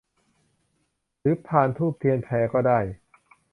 [1.19, 2.79] หรือพานธูปเทียนแพรก็ได้